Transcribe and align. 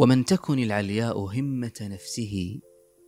ومن 0.00 0.24
تكن 0.24 0.58
العلياء 0.58 1.18
همة 1.18 1.72
نفسه 1.80 2.60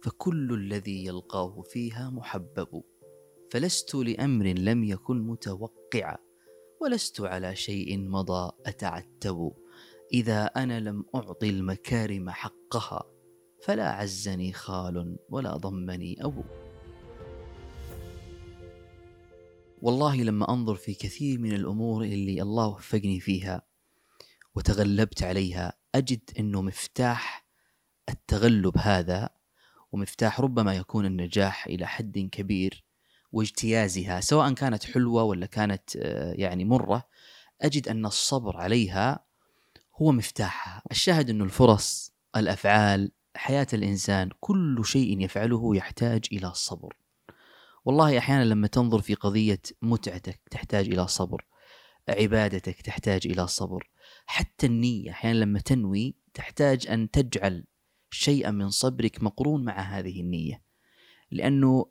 فكل 0.03 0.55
الذي 0.55 1.07
يلقاه 1.07 1.63
فيها 1.63 2.11
محبب. 2.11 2.83
فلست 3.51 3.95
لأمر 3.95 4.47
لم 4.47 4.85
يكن 4.85 5.27
متوقعا 5.27 6.17
ولست 6.81 7.21
على 7.21 7.57
شيء 7.57 7.99
مضى 7.99 8.53
أتعتب. 8.67 9.53
إذا 10.13 10.45
أنا 10.45 10.81
لم 10.81 11.05
أعطي 11.15 11.51
المكارم 11.51 12.31
حقها 12.31 13.03
فلا 13.63 13.89
عزني 13.89 14.53
خال 14.53 15.17
ولا 15.29 15.57
ضمني 15.57 16.25
أبو 16.25 16.43
والله 19.83 20.23
لما 20.23 20.51
أنظر 20.51 20.75
في 20.75 20.95
كثير 20.95 21.39
من 21.39 21.55
الأمور 21.55 22.05
اللي 22.05 22.43
الله 22.43 22.69
وفقني 22.69 23.21
فيها 23.21 23.63
وتغلبت 24.55 25.23
عليها. 25.23 25.82
أجد 25.95 26.21
أنه 26.39 26.63
مفتاح 26.63 27.47
التغلب 28.09 28.79
هذا 28.79 29.29
ومفتاح 29.93 30.41
ربما 30.41 30.75
يكون 30.75 31.07
النجاح 31.07 31.67
إلى 31.67 31.87
حد 31.87 32.29
كبير 32.33 32.85
واجتيازها 33.33 34.21
سواء 34.21 34.53
كانت 34.53 34.85
حلوة 34.85 35.23
ولا 35.23 35.47
كانت 35.47 35.97
آه، 35.97 36.33
يعني 36.33 36.65
مرة 36.65 37.09
أجد 37.61 37.89
أن 37.89 38.07
الصبر 38.07 38.57
عليها 38.57 39.25
هو 39.97 40.13
مفتاحها. 40.13 40.83
الشاهد 40.91 41.31
أن 41.31 41.43
الفرص 41.43 42.13
الأفعال 42.37 43.13
حياة 43.37 43.67
الإنسان 43.73 44.31
كل 44.41 44.83
شيء 44.85 45.21
يفعله 45.21 45.77
يحتاج 45.77 46.25
إلى 46.33 46.47
الصبر 46.47 46.97
والله 47.85 48.19
أحيانا 48.19 48.45
لما 48.45 48.67
تنظر 48.67 49.01
في 49.01 49.15
قضية 49.15 49.61
متعتك 49.83 50.41
تحتاج 50.51 50.89
إلى 50.89 51.09
صبر. 51.09 51.45
عبادتك 52.09 52.83
تحتاج 52.83 53.27
إلى 53.27 53.47
صبر. 53.47 53.91
حتى 54.27 54.67
النية 54.67 55.11
أحيانا 55.11 55.39
لما 55.39 55.61
تنوي 55.61 56.17
تحتاج 56.35 56.87
أن 56.87 57.11
تجعل 57.11 57.65
شيئا 58.11 58.51
من 58.51 58.71
صبرك 58.71 59.23
مقرون 59.23 59.65
مع 59.65 59.81
هذه 59.81 60.21
النية. 60.21 60.63
لأنه 61.31 61.87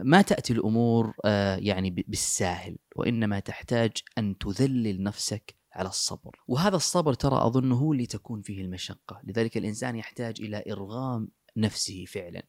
ما 0.00 0.22
تأتي 0.22 0.52
الأمور 0.52 1.14
آه، 1.24 1.56
يعني 1.56 1.90
بالساهل 1.90 2.78
وإنما 2.96 3.40
تحتاج 3.40 3.92
أن 4.18 4.38
تذلل 4.38 5.02
نفسك 5.02 5.56
على 5.72 5.88
الصبر. 5.88 6.36
وهذا 6.48 6.76
الصبر 6.76 7.14
ترى 7.14 7.46
أظنه 7.46 7.76
هو 7.76 7.92
اللي 7.92 8.06
تكون 8.06 8.42
فيه 8.42 8.62
المشقة. 8.62 9.20
لذلك 9.24 9.56
الإنسان 9.56 9.96
يحتاج 9.96 10.40
إلى 10.40 10.64
إرغام 10.70 11.28
نفسه 11.56 12.04
فعلا. 12.04 12.42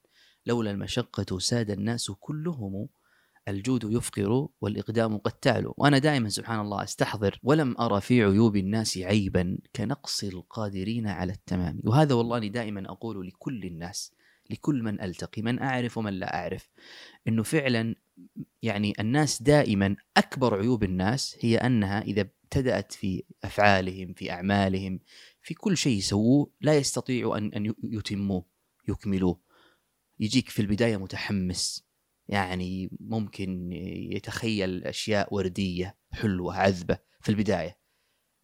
لولا 0.46 0.72
المشقة 0.72 1.40
ساد 1.40 1.72
الناس 1.72 2.12
كلهم 2.12 2.88
الجود 3.48 3.84
يفقر 3.92 4.48
والإقدام 4.62 5.18
قد 5.18 5.32
تعلو. 5.32 5.74
وأنا 5.78 5.98
دائما 5.98 6.30
سبحان 6.30 6.60
الله 6.60 6.84
أستحضر 6.84 7.40
ولم 7.44 7.76
أرى 7.80 8.02
في 8.02 8.24
عيوب 8.24 8.56
الناس 8.56 8.98
عيبا 8.98 9.58
كنقص 9.76 10.24
القادرين 10.24 11.08
على 11.08 11.34
التمام. 11.34 11.80
وهذا 11.84 12.14
والله 12.16 12.38
أني 12.38 12.50
دائما 12.50 12.92
أقول 12.92 13.28
لكل 13.28 13.64
الناس 13.64 14.12
لكل 14.50 14.84
من 14.84 15.02
ألتقي 15.02 15.42
من 15.42 15.60
أعرف 15.60 15.98
ومن 15.98 16.14
لا 16.14 16.36
أعرف 16.36 16.70
أنه 17.28 17.44
فعلا 17.44 17.96
يعني 18.62 18.94
الناس 19.00 19.42
دائما 19.42 19.96
أكبر 20.18 20.60
عيوب 20.60 20.84
الناس 20.84 21.38
هي 21.42 21.58
أنها 21.58 22.02
إذا 22.02 22.22
ابتدأت 22.22 22.92
في 22.92 23.24
أفعالهم 23.44 24.14
في 24.14 24.32
أعمالهم 24.32 25.00
في 25.42 25.54
كل 25.54 25.78
شيء 25.78 25.98
يسووه 25.98 26.52
لا 26.62 26.78
يستطيعوا 26.78 27.38
أن 27.38 27.54
أن 27.54 27.74
يتموه 27.84 28.46
يكملوه. 28.88 29.40
يجيك 30.20 30.50
في 30.50 30.62
البداية 30.62 30.98
متحمس. 30.98 31.86
يعني 32.28 32.90
ممكن 33.00 33.72
يتخيل 34.12 34.84
أشياء 34.84 35.34
وردية 35.34 35.98
حلوة 36.12 36.56
عذبة 36.56 36.98
في 37.22 37.30
البداية. 37.30 37.78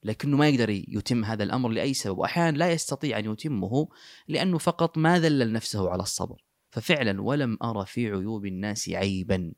لكنه 0.04 0.38
ما 0.38 0.50
يقدر 0.50 0.70
يتم 0.70 1.26
هذا 1.26 1.44
الأمر 1.44 1.70
لأي 1.70 1.94
سبب 1.94 2.18
وأحيانا 2.18 2.58
لا 2.58 2.72
يستطيع 2.72 3.20
أن 3.20 3.32
يتمه 3.32 3.90
لأنه 4.28 4.58
فقط 4.58 4.98
ما 4.98 5.20
ذلل 5.20 5.54
نفسه 5.54 5.90
على 5.90 6.04
الصبر. 6.04 6.44
ففعلا 6.72 7.22
ولم 7.22 7.58
أرى 7.64 7.86
في 7.86 8.08
عيوب 8.08 8.46
الناس 8.46 8.90
عيبا 8.90 9.54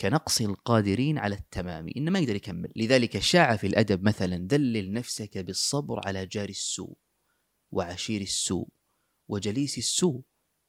كنقص 0.00 0.40
القادرين 0.40 1.18
على 1.18 1.34
التمام 1.34 1.86
إن 1.96 2.10
ما 2.10 2.18
يقدر 2.18 2.36
يكمل. 2.36 2.72
لذلك 2.76 3.18
شاع 3.18 3.56
في 3.56 3.66
الأدب 3.66 4.02
مثلا 4.02 4.36
دلل 4.36 4.92
نفسك 4.92 5.38
بالصبر 5.38 6.00
على 6.06 6.26
جار 6.26 6.48
السوء 6.48 6.96
وعشير 7.70 8.20
السوء 8.20 8.68
وجليس 9.28 9.78
السوء 9.78 10.22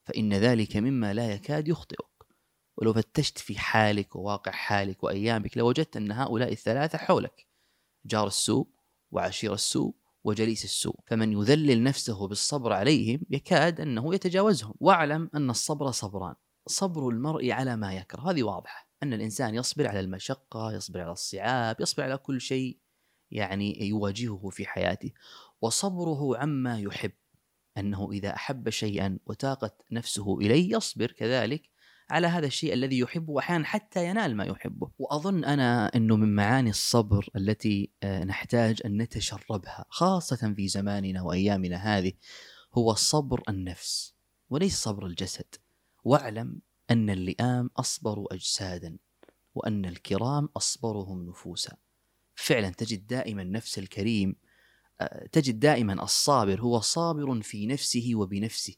فإن 0.04 0.34
ذلك 0.34 0.78
مما 0.78 1.14
لا 1.14 1.32
يكاد 1.32 1.68
يخطئك. 1.68 2.13
ولو 2.78 2.94
فتشت 2.94 3.38
في 3.38 3.60
حالك 3.60 4.16
وواقع 4.16 4.52
حالك 4.52 5.04
وأيامك 5.04 5.58
لوجدت 5.58 5.98
أن 5.98 6.12
هؤلاء 6.12 6.52
الثلاثة 6.52 6.98
حولك. 6.98 7.48
جار 8.06 8.28
السوء 8.28 8.68
وعشير 9.12 9.54
السوء 9.54 9.96
وجليس 10.24 10.64
السوء. 10.64 11.00
فمن 11.08 11.32
يذلل 11.32 11.84
نفسه 11.84 12.28
بالصبر 12.28 12.74
عليهم 12.74 13.22
يكاد 13.30 13.82
أنه 13.82 14.16
يتجاوزهم. 14.16 14.74
واعلم 14.80 15.30
أن 15.36 15.50
الصبر 15.50 15.92
صبران. 15.92 16.36
صبر 16.68 17.10
المرء 17.10 17.52
على 17.52 17.76
ما 17.76 17.94
يكره. 17.94 18.32
هذه 18.32 18.44
واضحة. 18.44 18.90
أن 19.04 19.14
الإنسان 19.14 19.56
يصبر 19.56 19.88
على 19.88 20.00
المشقة 20.00 20.74
يصبر 20.74 21.02
على 21.02 21.12
الصعاب 21.12 21.82
يصبر 21.82 22.04
على 22.04 22.18
كل 22.18 22.42
شيء 22.42 22.80
يعني 23.32 23.88
يواجهه 23.88 24.50
في 24.50 24.66
حياته. 24.66 25.12
وصبره 25.62 26.38
عما 26.38 26.80
يحب. 26.80 27.12
أنه 27.78 28.12
إذا 28.12 28.36
أحب 28.36 28.70
شيئا 28.70 29.20
وتاقت 29.26 29.82
نفسه 29.92 30.38
إليه 30.40 30.76
يصبر 30.76 31.12
كذلك 31.12 31.73
على 32.10 32.28
هذا 32.28 32.48
الشيء 32.48 32.74
الذي 32.74 33.00
يحبه 33.00 33.32
واحيانا 33.34 33.66
حتى 33.66 34.08
ينال 34.08 34.36
ما 34.36 34.46
يحبه. 34.46 34.92
وأظن 35.00 35.46
أنا 35.46 35.96
إنه 35.96 36.16
من 36.16 36.36
معاني 36.36 36.70
الصبر 36.70 37.30
التي 37.36 37.92
آه، 38.04 38.24
نحتاج 38.24 38.82
أن 38.86 39.02
نتشربها 39.02 39.86
خاصة 39.90 40.54
في 40.56 40.68
زماننا 40.68 41.22
وأيامنا 41.22 41.76
هذه 41.76 42.12
هو 42.74 42.92
الصبر 42.92 43.44
النفس 43.50 44.14
وليس 44.50 44.76
صبر 44.76 45.06
الجسد. 45.06 45.56
واعلم 46.04 46.62
أن 46.92 47.10
اللئام 47.10 47.70
أصبر 47.78 48.26
أجسادا 48.32 48.98
وأن 49.56 49.86
الكرام 49.86 50.50
أصبرهم 50.58 51.30
نفوسا. 51.30 51.78
فعلا 52.36 52.70
تجد 52.70 53.08
دائما 53.08 53.44
نفس 53.44 53.80
الكريم 53.80 54.36
آه، 55.02 55.28
تجد 55.32 55.60
دائما 55.60 56.04
الصابر 56.04 56.62
هو 56.62 56.80
صابر 56.80 57.42
في 57.42 57.68
نفسه 57.68 58.12
وبنفسه 58.16 58.76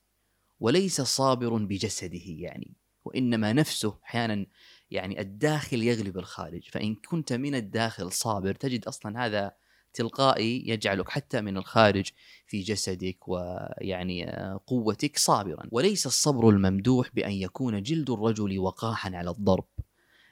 وليس 0.60 1.02
صابر 1.02 1.58
بجسده 1.58 2.26
يعني. 2.26 2.76
وإنما 3.06 3.54
نفسه 3.54 3.98
أحيانا 4.04 4.46
يعني 4.92 5.22
الداخل 5.22 5.84
يغلب 5.84 6.18
الخارج 6.18 6.70
فإن 6.70 6.96
كنت 6.96 7.34
من 7.34 7.56
الداخل 7.56 8.12
صابر 8.12 8.54
تجد 8.56 8.86
أصلا 8.86 9.26
هذا 9.26 9.52
تلقائي 9.94 10.64
يجعلك 10.68 11.10
حتى 11.10 11.42
من 11.42 11.58
الخارج 11.58 12.10
في 12.48 12.62
جسدك 12.62 13.28
ويعني 13.28 14.32
قوتك 14.68 15.18
صابرا. 15.18 15.68
وليس 15.72 16.06
الصبر 16.06 16.50
الممدوح 16.50 17.10
بأن 17.14 17.32
يكون 17.32 17.84
جلد 17.84 18.10
الرجل 18.10 18.60
وقاحا 18.60 19.16
على 19.16 19.30
الضرب. 19.30 19.66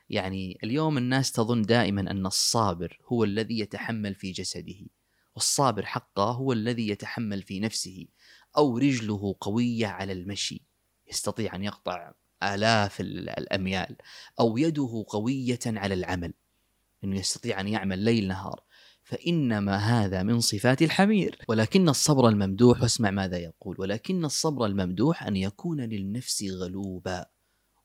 يعني 0.09 0.57
اليوم 0.63 0.97
الناس 0.97 1.31
تظن 1.31 1.61
دائما 1.61 2.01
أن 2.01 2.25
الصابر 2.25 2.99
هو 3.05 3.23
الذي 3.23 3.59
يتحمل 3.59 4.15
في 4.15 4.31
جسده 4.31 4.85
والصابر 5.35 5.85
حقا 5.85 6.31
هو 6.31 6.53
الذي 6.53 6.87
يتحمل 6.87 7.41
في 7.41 7.59
نفسه 7.59 8.05
أو 8.57 8.77
رجله 8.77 9.35
قوية 9.41 9.87
على 9.87 10.13
المشي 10.13 10.61
يستطيع 11.09 11.55
أن 11.55 11.63
يقطع 11.63 12.13
آلاف 12.43 13.01
الأميال 13.01 13.95
أو 14.39 14.57
يده 14.57 15.05
قوية 15.07 15.59
على 15.65 15.93
العمل 15.93 16.33
أنه 17.03 17.19
يستطيع 17.19 17.59
أن 17.59 17.67
يعمل 17.67 17.99
ليل 17.99 18.27
نهار. 18.27 18.63
فإنما 19.03 19.77
هذا 19.77 20.23
من 20.23 20.39
صفات 20.39 20.81
الحمير. 20.81 21.37
ولكن 21.47 21.89
الصبر 21.89 22.27
الممدوح 22.27 22.81
واسمع 22.81 23.11
ماذا 23.11 23.37
يقول 23.37 23.75
ولكن 23.79 24.25
الصبر 24.25 24.65
الممدوح 24.65 25.23
أن 25.23 25.35
يكون 25.35 25.81
للنفس 25.81 26.43
غلوبا 26.43 27.25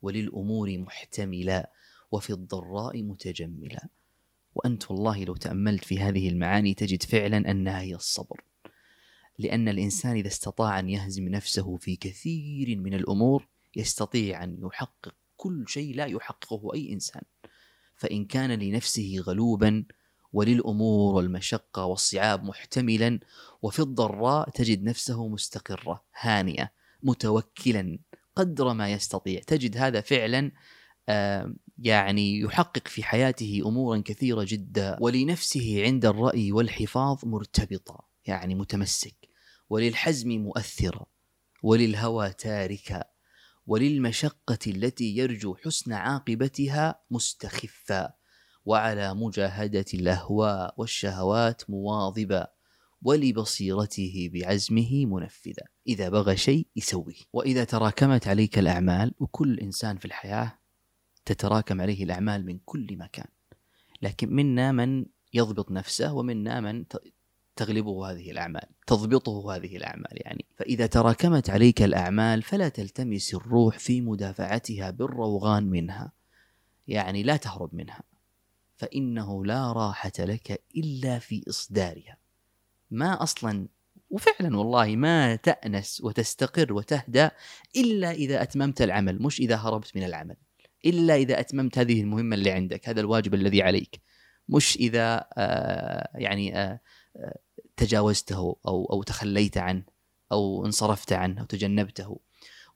وللأمور 0.02 0.78
محتملا 0.78 1.72
وفي 2.12 2.30
الضراء 2.30 3.02
متجملا. 3.02 3.88
وأنت 4.54 4.90
والله 4.90 5.24
لو 5.24 5.36
تأملت 5.36 5.84
في 5.84 5.98
هذه 5.98 6.28
المعاني 6.28 6.74
تجد 6.74 7.02
فعلا 7.02 7.50
أنها 7.50 7.80
هي 7.80 7.94
الصبر. 7.94 8.40
لأن 9.38 9.68
الإنسان 9.68 10.16
إذا 10.16 10.28
استطاع 10.28 10.78
أن 10.78 10.88
يهزم 10.88 11.28
نفسه 11.28 11.76
في 11.76 11.96
كثير 11.96 12.76
من 12.78 12.94
الأمور 12.94 13.48
يستطيع 13.78 14.44
أن 14.44 14.58
يحقق 14.62 15.14
كل 15.36 15.64
شيء 15.68 15.94
لا 15.94 16.06
يحققه 16.06 16.74
أي 16.74 16.92
إنسان. 16.92 17.22
فإن 17.96 18.24
كان 18.24 18.50
لنفسه 18.50 19.16
غلوبا 19.26 19.84
وللأمور 20.32 21.14
والمشقة 21.14 21.84
والصعاب 21.84 22.44
محتملا 22.44 23.20
وفي 23.62 23.78
الضراء 23.78 24.50
تجد 24.50 24.82
نفسه 24.82 25.28
مستقرة 25.28 26.04
هانئة 26.20 26.70
متوكلا 27.02 27.98
قدر 28.36 28.72
ما 28.72 28.92
يستطيع. 28.92 29.40
تجد 29.40 29.76
هذا 29.76 30.00
فعلا 30.00 30.52
يعني 31.78 32.40
يحقق 32.40 32.88
في 32.88 33.02
حياته 33.02 33.62
امورا 33.66 34.02
كثيرة 34.04 34.44
جدا. 34.48 34.96
ولنفسه 35.00 35.82
عند 35.84 36.06
الرأي 36.06 36.52
والحفاظ 36.52 37.18
مرتبطة 37.24 38.08
يعني 38.26 38.54
متمسك. 38.54 39.28
وللحزم 39.70 40.30
مؤثرا 40.30 41.06
وللهوى 41.62 42.32
تاركا 42.32 43.04
وللمشقة 43.68 44.58
التي 44.66 45.16
يرجو 45.16 45.54
حسن 45.54 45.92
عاقبتها 45.92 47.00
مستخفا 47.10 48.12
وعلى 48.64 49.14
مجاهدة 49.14 49.84
الأهواء 49.94 50.74
والشهوات 50.76 51.70
مواظبا 51.70 52.46
ولبصيرته 53.02 54.30
بعزمه 54.32 55.06
منفذا. 55.06 55.62
إذا 55.86 56.08
بغى 56.08 56.36
شيء 56.36 56.66
يسويه. 56.76 57.16
وإذا 57.32 57.64
تراكمت 57.64 58.28
عليك 58.28 58.58
الأعمال 58.58 59.14
وكل 59.18 59.60
إنسان 59.60 59.98
في 59.98 60.04
الحياة 60.04 60.58
تتراكم 61.24 61.80
عليه 61.80 62.04
الأعمال 62.04 62.46
من 62.46 62.58
كل 62.64 62.96
مكان. 62.96 63.26
لكن 64.02 64.34
منا 64.34 64.72
من 64.72 65.06
يضبط 65.34 65.70
نفسه 65.70 66.14
ومنا 66.14 66.60
من 66.60 66.84
تغلبه 67.58 68.10
هذه 68.10 68.30
الأعمال 68.30 68.66
تضبطه 68.86 69.56
هذه 69.56 69.76
الأعمال 69.76 70.12
يعني. 70.12 70.44
فإذا 70.56 70.86
تراكمت 70.86 71.50
عليك 71.50 71.82
الأعمال 71.82 72.42
فلا 72.42 72.68
تلتمس 72.68 73.34
الروح 73.34 73.78
في 73.78 74.00
مدافعتها 74.00 74.90
بالروغان 74.90 75.64
منها 75.64 76.12
يعني 76.88 77.22
لا 77.22 77.36
تهرب 77.36 77.74
منها. 77.74 78.02
فإنه 78.76 79.44
لا 79.44 79.72
راحة 79.72 80.12
لك 80.18 80.62
إلا 80.76 81.18
في 81.18 81.44
إصدارها. 81.48 82.16
ما 82.90 83.22
أصلا 83.22 83.68
وفعلا 84.10 84.56
والله 84.56 84.96
ما 84.96 85.36
تأنس 85.36 86.00
وتستقر 86.04 86.72
وتهدأ 86.72 87.30
إلا 87.76 88.10
إذا 88.10 88.42
أتممت 88.42 88.82
العمل 88.82 89.22
مش 89.22 89.40
إذا 89.40 89.56
هربت 89.56 89.96
من 89.96 90.02
العمل. 90.02 90.36
إلا 90.86 91.14
إذا 91.14 91.40
أتممت 91.40 91.78
هذه 91.78 92.00
المهمة 92.00 92.36
اللي 92.36 92.50
عندك 92.50 92.88
هذا 92.88 93.00
الواجب 93.00 93.34
الذي 93.34 93.62
عليك. 93.62 94.00
مش 94.48 94.76
إذا 94.76 95.26
آه 95.36 96.08
يعني 96.14 96.58
آه, 96.58 96.80
آه، 97.16 97.38
تجاوزته 97.78 98.56
أو 98.66 98.84
أو 98.92 99.02
تخليت 99.02 99.58
عنه 99.58 99.82
أو 100.32 100.66
انصرفت 100.66 101.12
عنه 101.12 101.40
أو 101.40 101.46
تجنبته. 101.46 102.20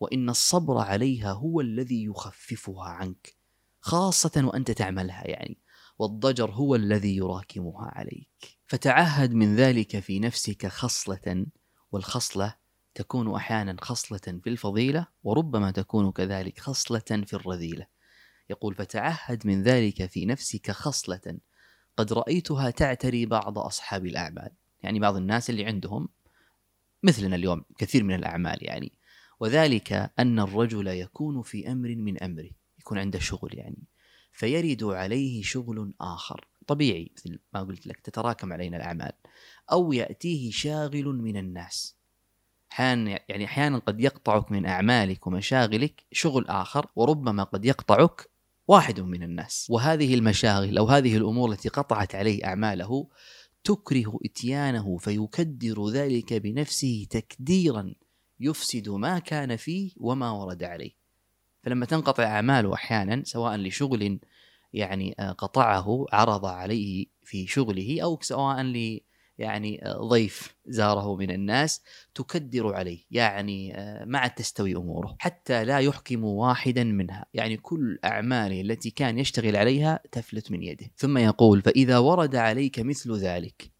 وإن 0.01 0.31
الصبر 0.31 0.79
عليها 0.79 1.33
هو 1.33 1.61
الذي 1.61 2.05
يخففها 2.05 2.85
عنك 2.85 3.37
خاصة 3.81 4.43
وأنت 4.45 4.71
تعملها 4.71 5.29
يعني. 5.29 5.59
والضجر 5.99 6.51
هو 6.51 6.75
الذي 6.75 7.17
يراكمها 7.17 7.93
عليك. 7.95 8.59
فتعهد 8.67 9.33
من 9.33 9.57
ذلك 9.57 10.01
في 10.01 10.21
نفسك 10.21 10.67
خصلة 10.67 11.47
والخصلة 11.93 12.55
تكون 12.95 13.35
أحيانا 13.35 13.77
خصلة 13.81 14.19
في 14.19 14.51
الفضيلة 14.51 15.07
وربما 15.25 15.71
تكون 15.71 16.13
كذلك 16.13 16.61
خصلة 16.61 17.25
في 17.27 17.33
الرذيلة. 17.35 17.87
يقول 18.51 18.75
فتعهد 18.75 19.47
من 19.47 19.63
ذلك 19.63 20.07
في 20.07 20.27
نفسك 20.27 20.71
خصلة 20.71 21.39
قد 21.97 22.13
رأيتها 22.13 22.71
تعتري 22.71 23.27
بعض 23.27 23.59
أصحاب 23.59 24.07
الأعمال 24.07 24.51
يعني 24.83 25.01
بعض 25.01 25.17
الناس 25.17 25.51
اللي 25.51 25.65
عندهم 25.65 26.09
مثلنا 27.03 27.37
اليوم 27.37 27.65
كثير 27.79 28.05
من 28.05 28.15
الأعمال 28.15 28.59
يعني. 28.61 28.93
وذلك 29.41 30.13
أن 30.19 30.41
الرجل 30.41 30.87
يكون 30.87 31.43
في 31.43 31.73
أمر 31.73 31.97
من 31.97 32.23
أمره 32.23 32.51
يكون 32.79 32.99
عنده 32.99 33.19
شغل 33.19 33.51
يعني. 33.53 33.83
فيرد 34.33 34.85
عليه 34.85 35.43
شغل 35.43 35.95
آخر 36.01 36.47
طبيعي 36.67 37.11
مثل 37.17 37.39
ما 37.55 37.63
قلت 37.63 37.87
لك 37.87 38.01
تتراكم 38.01 38.53
علينا 38.53 38.77
الأعمال. 38.77 39.13
أو 39.73 39.93
يأتيه 39.93 40.51
شاغل 40.51 41.05
من 41.05 41.37
الناس. 41.37 41.97
أحيانا 42.73 43.21
يعني 43.29 43.45
أحيانا 43.45 43.79
قد 43.79 44.01
يقطعك 44.01 44.53
من 44.53 44.67
أعمالك 44.67 45.27
ومشاغلك 45.27 46.03
شغل 46.13 46.47
آخر 46.47 46.87
وربما 46.97 47.43
قد 47.43 47.65
يقطعك 47.65 48.31
واحد 48.69 49.01
من 49.01 49.23
الناس. 49.23 49.67
وهذه 49.71 50.15
المشاغل 50.15 50.79
أو 50.79 50.87
هذه 50.87 51.17
الأمور 51.17 51.53
التي 51.53 51.69
قطعت 51.69 52.15
عليه 52.15 52.45
أعماله 52.45 53.09
تكره 53.65 54.19
إتيانه 54.25 54.97
فيكدر 54.97 55.89
ذلك 55.89 56.33
بنفسه 56.35 57.07
تكديرا 57.11 57.95
يفسد 58.41 58.89
ما 58.89 59.19
كان 59.19 59.57
فيه 59.57 59.91
وما 59.97 60.31
ورد 60.31 60.63
عليه. 60.63 60.93
فلما 61.63 61.87
تنقطع 61.87 62.25
أعماله 62.25 62.75
أحيانا 62.75 63.23
سواء 63.25 63.57
لشغل 63.57 64.21
يعني 64.73 65.15
آه، 65.19 65.33
قطعه 65.33 66.07
عرض 66.13 66.47
عليه 66.47 67.07
في 67.23 67.47
شغله 67.47 68.03
أو 68.03 68.19
سواء 68.23 68.63
ل 68.63 69.01
يعني 69.39 69.87
آه، 69.87 69.99
ضيف 70.09 70.57
زاره 70.67 71.17
من 71.17 71.31
الناس 71.31 71.83
تكدر 72.15 72.75
عليه 72.75 73.05
يعني 73.11 73.79
آه، 73.79 74.05
ما 74.05 74.19
عاد 74.19 74.31
تستوي 74.31 74.77
أموره 74.77 75.17
حتى 75.19 75.65
لا 75.65 75.79
يحكم 75.79 76.25
واحدا 76.25 76.85
منها. 76.85 77.27
يعني 77.35 77.57
كل 77.57 77.99
اعماله 78.05 78.61
التي 78.61 78.91
كان 78.91 79.19
يشتغل 79.19 79.57
عليها 79.57 80.01
تفلت 80.13 80.51
من 80.51 80.63
يده. 80.63 80.91
ثم 80.97 81.19
يقول 81.19 81.63
فإذا 81.63 81.99
ورد 81.99 82.37
عليك 82.37 82.81
مثل 82.81 83.17
ذلك. 83.17 83.73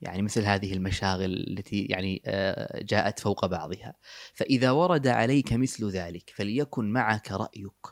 يعني 0.00 0.22
مثل 0.22 0.44
هذه 0.44 0.72
المشاغل 0.72 1.34
التي 1.48 1.82
يعني 1.82 2.22
جاءت 2.82 3.20
فوق 3.20 3.46
بعضها. 3.46 3.94
فإذا 4.34 4.70
ورد 4.70 5.06
عليك 5.06 5.52
مثل 5.52 5.88
ذلك 5.88 6.32
فليكن 6.34 6.92
معك 6.92 7.32
رأيك 7.32 7.86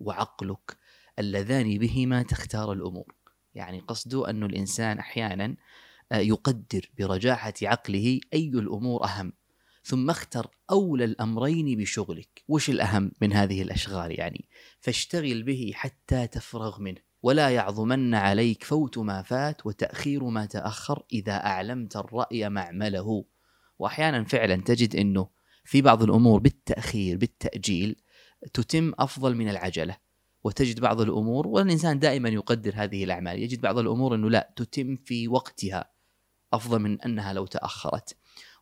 وعقلك 0.00 0.76
اللذان 1.18 1.78
بهما 1.78 2.22
تختار 2.22 2.72
الأمور. 2.72 3.14
يعني 3.54 3.80
قصده 3.80 4.30
أن 4.30 4.44
الإنسان 4.44 4.98
أحيانا 4.98 5.44
آه، 5.44 5.56
يقدر 6.20 6.90
برجاحة 6.98 7.54
عقله 7.62 8.20
أي 8.34 8.48
الأمور 8.48 9.04
أهم. 9.04 9.32
ثم 9.84 10.10
اختر 10.10 10.50
اولى 10.70 11.04
الأمرين 11.04 11.78
بشغلك. 11.78 12.42
وش 12.48 12.70
الأهم 12.70 13.12
من 13.20 13.32
هذه 13.32 13.62
الأشغال 13.62 14.18
يعني؟ 14.18 14.48
فاشتغل 14.80 15.42
به 15.42 15.70
حتى 15.74 16.26
تفرغ 16.26 16.80
منه. 16.80 17.00
ولا 17.22 17.50
يعظمن 17.50 18.14
عليك 18.14 18.64
فوت 18.64 18.98
ما 18.98 19.22
فات 19.22 19.66
وتأخير 19.66 20.24
ما 20.24 20.46
تأخر 20.46 21.02
إذا 21.12 21.32
أعلمت 21.32 21.96
الرأي 21.96 22.48
معمله. 22.48 23.24
وأحيانا 23.78 24.24
فعلا 24.24 24.56
تجد 24.56 24.96
إنه 24.96 25.28
في 25.64 25.82
بعض 25.82 26.02
الأمور 26.02 26.40
بالتأخير 26.40 27.16
بالتأجيل 27.16 27.96
تتم 28.52 28.92
أفضل 28.98 29.34
من 29.34 29.48
العجلة. 29.48 29.96
وتجد 30.44 30.80
بعض 30.80 31.00
الأمور 31.00 31.46
والإنسان 31.46 31.98
دائما 31.98 32.28
يقدر 32.28 32.72
هذه 32.76 33.04
الأعمال. 33.04 33.42
يجد 33.42 33.60
بعض 33.60 33.78
الأمور 33.78 34.14
إنه 34.14 34.30
لا 34.30 34.52
تتم 34.56 34.96
في 34.96 35.28
وقتها. 35.28 35.93
أفضل 36.54 36.78
من 36.78 37.00
أنها 37.00 37.32
لو 37.32 37.46
تأخرت. 37.46 38.16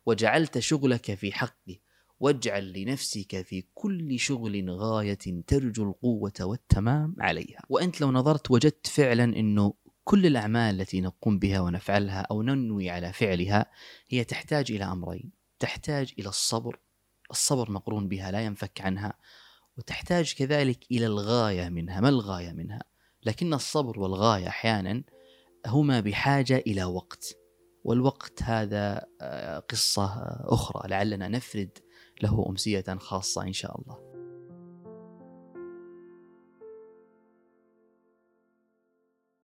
وجعلت 0.05 0.59
شغلك 0.59 1.13
في 1.13 1.31
حقه 1.31 1.77
واجعل 2.19 2.73
لنفسك 2.73 3.41
في 3.41 3.63
كل 3.73 4.19
شغل 4.19 4.69
غاية 4.69 5.43
ترجو 5.47 5.83
القوة 5.83 6.33
والتمام 6.41 7.15
عليها. 7.19 7.59
وأنت 7.69 8.01
لو 8.01 8.11
نظرت 8.11 8.51
وجدت 8.51 8.87
فعلا 8.87 9.23
إنه 9.23 9.73
كل 10.03 10.25
الأعمال 10.25 10.81
التي 10.81 11.01
نقوم 11.01 11.39
بها 11.39 11.59
ونفعلها 11.59 12.21
أو 12.21 12.41
ننوي 12.41 12.89
على 12.89 13.13
فعلها 13.13 13.65
هي 14.09 14.23
تحتاج 14.23 14.71
إلى 14.71 14.83
أمرين. 14.83 15.31
تحتاج 15.59 16.13
إلى 16.19 16.29
الصبر. 16.29 16.79
الصبر 17.31 17.71
مقرون 17.71 18.07
بها 18.07 18.31
لا 18.31 18.41
ينفك 18.41 18.81
عنها. 18.81 19.13
وتحتاج 19.77 20.33
كذلك 20.33 20.85
إلى 20.91 21.05
الغاية 21.05 21.69
منها. 21.69 22.01
ما 22.01 22.09
الغاية 22.09 22.51
منها؟ 22.51 22.83
لكن 23.23 23.53
الصبر 23.53 23.99
والغاية 23.99 24.47
أحيانا 24.47 25.03
هما 25.65 25.99
بحاجة 25.99 26.63
إلى 26.67 26.83
وقت. 26.83 27.42
والوقت 27.83 28.43
هذا 28.43 29.05
آه، 29.21 29.59
قصة 29.59 30.05
أخرى 30.45 30.89
لعلنا 30.89 31.27
نفرد 31.27 31.77
له 32.23 32.45
أمسية 32.49 32.97
خاصة 32.99 33.41
إن 33.43 33.53
شاء 33.53 33.81
الله. 33.81 34.12